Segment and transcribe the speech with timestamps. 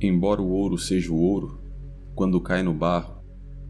[0.00, 1.60] Embora o ouro seja o ouro,
[2.14, 3.22] quando cai no barro,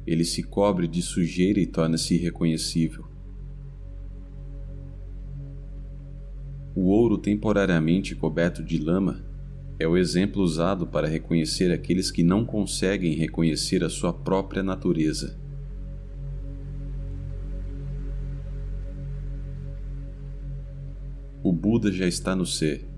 [0.07, 3.05] ele se cobre de sujeira e torna-se irreconhecível.
[6.75, 9.25] O ouro temporariamente coberto de lama
[9.79, 15.37] é o exemplo usado para reconhecer aqueles que não conseguem reconhecer a sua própria natureza.
[21.43, 22.90] O Buda já está no ser,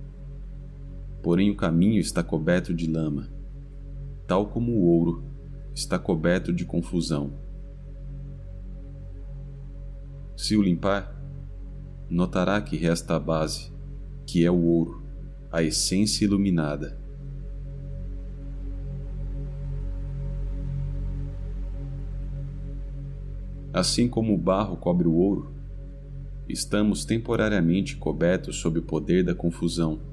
[1.22, 3.28] porém o caminho está coberto de lama,
[4.26, 5.24] tal como o ouro
[5.74, 7.32] está coberto de confusão.
[10.36, 11.14] Se o limpar,
[12.10, 13.72] notará que resta a base,
[14.26, 15.02] que é o ouro,
[15.50, 17.00] a essência iluminada.
[23.72, 25.54] Assim como o barro cobre o ouro,
[26.48, 30.11] estamos temporariamente cobertos sob o poder da confusão.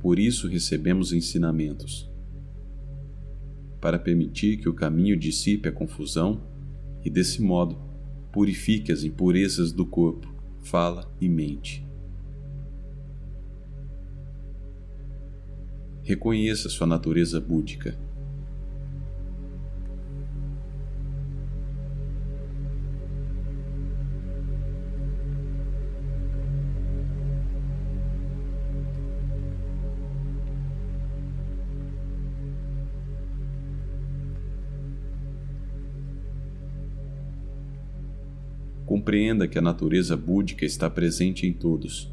[0.00, 2.10] Por isso recebemos ensinamentos.
[3.80, 6.42] Para permitir que o caminho dissipe a confusão
[7.04, 7.78] e, desse modo,
[8.32, 11.86] purifique as impurezas do corpo, fala e mente.
[16.02, 17.96] Reconheça sua natureza búdica.
[38.90, 42.12] Compreenda que a natureza búdica está presente em todos.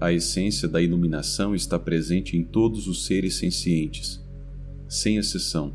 [0.00, 4.24] A essência da iluminação está presente em todos os seres sencientes,
[4.88, 5.74] sem exceção.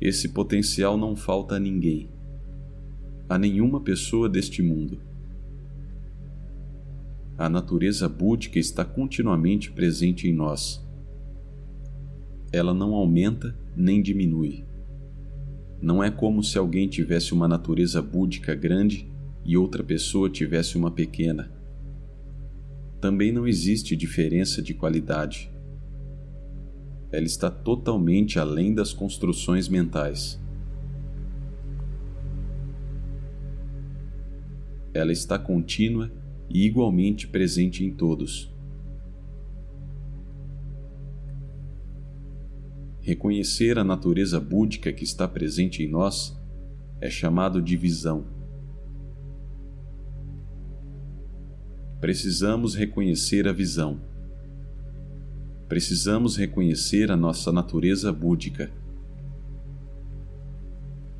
[0.00, 2.08] Esse potencial não falta a ninguém,
[3.28, 4.98] a nenhuma pessoa deste mundo
[7.38, 10.82] a natureza búdica está continuamente presente em nós.
[12.50, 14.64] Ela não aumenta nem diminui.
[15.82, 19.06] Não é como se alguém tivesse uma natureza búdica grande
[19.44, 21.52] e outra pessoa tivesse uma pequena.
[23.00, 25.50] Também não existe diferença de qualidade.
[27.12, 30.40] Ela está totalmente além das construções mentais.
[34.94, 36.10] Ela está contínua
[36.48, 38.54] e igualmente presente em todos.
[43.00, 46.36] Reconhecer a natureza búdica que está presente em nós
[47.00, 48.26] é chamado de visão.
[52.00, 54.00] Precisamos reconhecer a visão.
[55.68, 58.72] Precisamos reconhecer a nossa natureza búdica.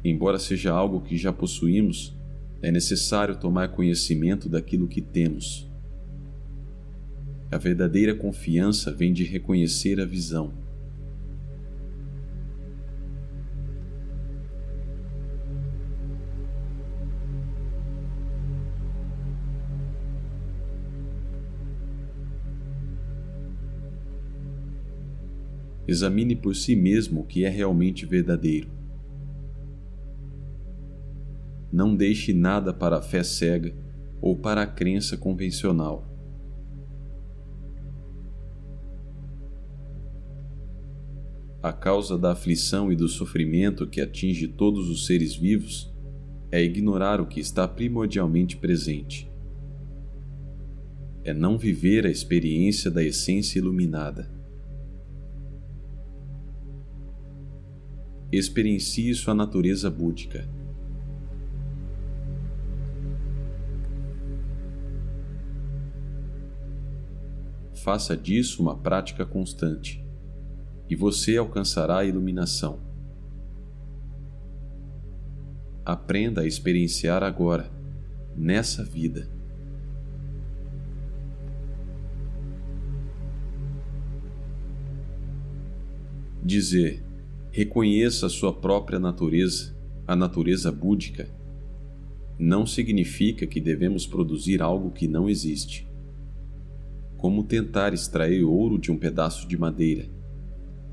[0.05, 2.16] Embora seja algo que já possuímos,
[2.67, 5.71] é necessário tomar conhecimento daquilo que temos.
[7.49, 10.53] A verdadeira confiança vem de reconhecer a visão.
[25.87, 28.76] Examine por si mesmo o que é realmente verdadeiro.
[31.77, 33.77] Não deixe nada para a fé cega
[34.19, 36.11] ou para a crença convencional.
[41.63, 45.95] A causa da aflição e do sofrimento que atinge todos os seres vivos
[46.51, 49.31] é ignorar o que está primordialmente presente.
[51.25, 54.31] É não viver a experiência da essência iluminada.
[58.33, 60.56] Experiencie sua natureza búdica.
[67.87, 70.05] Faça disso uma prática constante,
[70.91, 72.81] e você alcançará a iluminação.
[75.85, 77.71] Aprenda a experienciar agora,
[78.37, 79.31] nessa vida.
[86.43, 87.05] Dizer,
[87.53, 89.77] reconheça a sua própria natureza,
[90.09, 91.29] a natureza búdica,
[92.37, 95.86] não significa que devemos produzir algo que não existe
[97.27, 100.09] como tentar extrair ouro de um pedaço de madeira,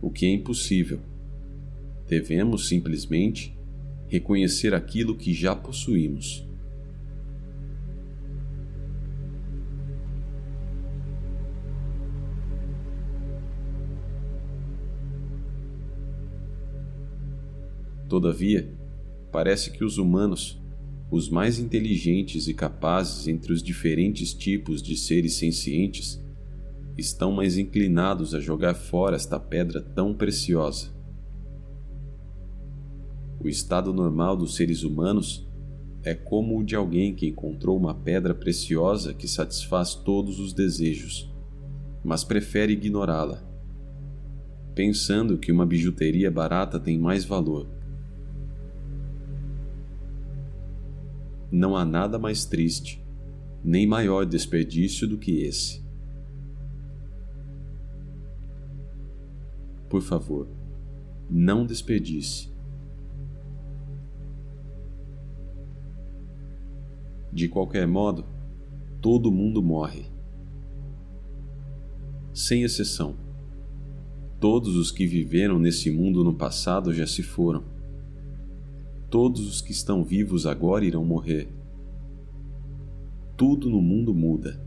[0.02, 1.00] o que é impossível.
[2.08, 3.56] Devemos simplesmente
[4.08, 6.44] reconhecer aquilo que já possuímos.
[18.10, 18.74] Todavia,
[19.32, 20.60] parece que os humanos,
[21.12, 26.23] os mais inteligentes e capazes entre os diferentes tipos de seres sencientes,
[26.98, 30.92] estão mais inclinados a jogar fora esta pedra tão preciosa.
[33.40, 35.46] O estado normal dos seres humanos
[36.04, 41.32] é como o de alguém que encontrou uma pedra preciosa que satisfaz todos os desejos,
[42.04, 43.42] mas prefere ignorá-la,
[44.76, 47.68] pensando que uma bijuteria barata tem mais valor.
[51.52, 53.04] Não há nada mais triste,
[53.64, 55.83] nem maior desperdício do que esse.
[59.94, 60.48] Por favor,
[61.30, 62.52] não desperdice.
[67.32, 68.26] De qualquer modo,
[69.00, 70.06] todo mundo morre.
[72.34, 73.16] Sem exceção.
[74.40, 77.64] Todos os que viveram nesse mundo no passado já se foram.
[79.12, 81.48] Todos os que estão vivos agora irão morrer.
[83.38, 84.60] Tudo no mundo muda.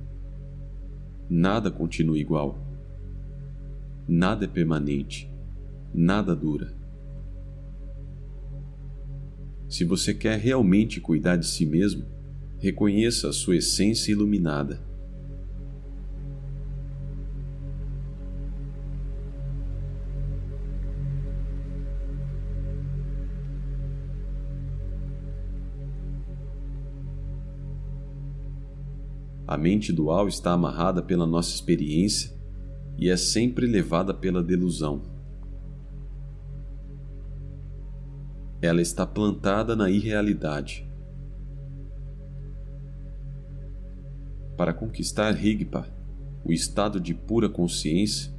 [1.29, 2.66] Nada continua igual.
[4.09, 5.29] Nada é permanente.
[5.93, 6.73] Nada dura.
[9.69, 12.05] Se você quer realmente cuidar de si mesmo,
[12.59, 14.81] reconheça a sua essência iluminada.
[29.49, 32.36] A mente dual está amarrada pela nossa experiência
[32.99, 35.03] e é sempre levada pela delusão.
[38.61, 40.87] Ela está plantada na irrealidade.
[44.57, 45.87] Para conquistar Rigpa,
[46.43, 48.33] o estado de pura consciência,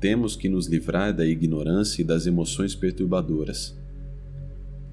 [0.00, 3.78] temos que nos livrar da ignorância e das emoções perturbadoras.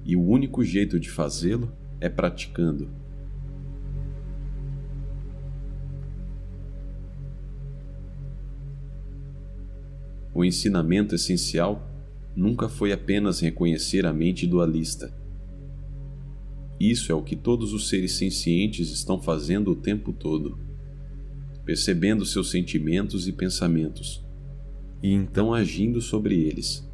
[0.04, 2.90] E o único jeito de fazê-lo é praticando.
[10.42, 11.88] O ensinamento essencial
[12.34, 15.22] nunca foi apenas reconhecer a mente dualista
[16.84, 20.58] isso é o que todos os seres sencientes estão fazendo o tempo todo,
[21.64, 24.26] percebendo seus sentimentos e pensamentos,
[25.00, 26.84] e então agindo sobre eles.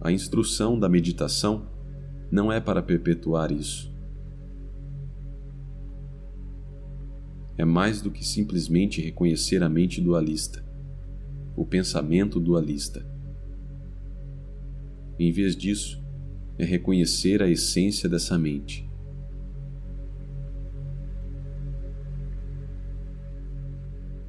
[0.00, 1.68] A instrução da meditação
[2.32, 3.94] não é para perpetuar isso.
[7.56, 10.63] É mais do que simplesmente reconhecer a mente dualista,
[11.56, 13.06] o pensamento dualista.
[15.18, 16.02] Em vez disso,
[16.58, 18.88] é reconhecer a essência dessa mente.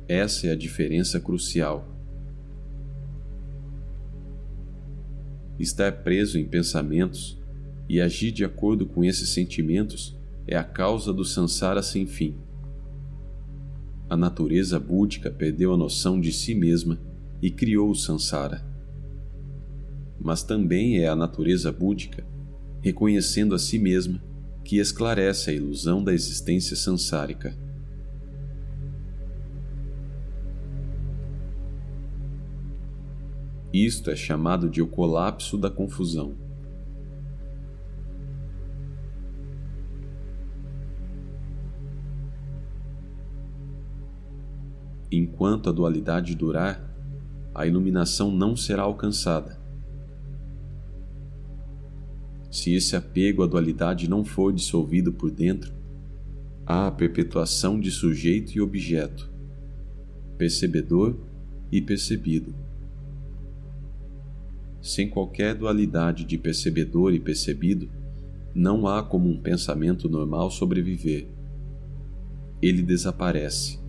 [0.07, 1.88] Essa é a diferença crucial.
[5.57, 7.42] Estar preso em pensamentos
[7.89, 12.36] e agir de acordo com esses sentimentos é a causa do sansara sem fim.
[14.07, 17.00] A natureza búdica perdeu a noção de si mesma
[17.42, 18.76] e criou o sansara
[20.20, 22.26] mas também é a natureza búdica,
[22.82, 24.20] reconhecendo a si mesma,
[24.64, 27.56] que esclarece a ilusão da existência sansárica.
[33.72, 36.36] Isto é chamado de o colapso da confusão.
[45.12, 46.95] Enquanto a dualidade durar,
[47.55, 49.65] a iluminação não será alcançada
[52.55, 55.74] se esse apego à dualidade não for dissolvido por dentro,
[56.65, 59.29] há a perpetuação de sujeito e objeto,
[60.38, 61.17] percebedor
[61.69, 62.55] e percebido.
[64.81, 67.89] Sem qualquer dualidade de percebedor e percebido,
[68.53, 71.27] não há como um pensamento normal sobreviver.
[72.62, 73.85] Ele desaparece.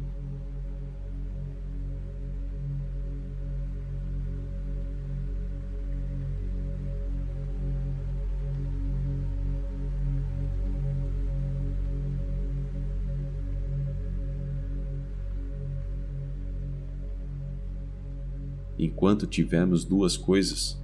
[18.87, 20.81] Enquanto tivermos duas coisas,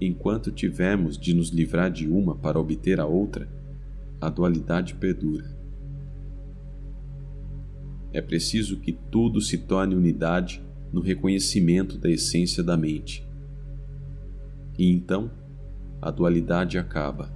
[0.00, 3.48] enquanto tivermos de nos livrar de uma para obter a outra,
[4.20, 5.56] a dualidade perdura.
[8.12, 10.62] É preciso que tudo se torne unidade
[10.92, 13.26] no reconhecimento da essência da mente.
[14.78, 15.30] E então,
[16.02, 17.35] a dualidade acaba.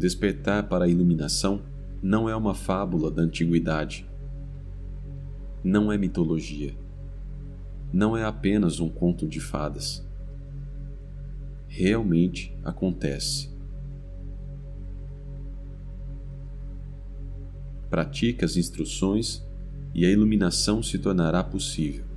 [0.00, 1.62] Despertar para a iluminação
[2.02, 4.08] não é uma fábula da antiguidade.
[5.62, 6.74] Não é mitologia.
[7.92, 10.04] Não é apenas um conto de fadas.
[11.68, 13.50] Realmente acontece.
[17.90, 19.46] Pratique as instruções
[19.94, 22.09] e a iluminação se tornará possível.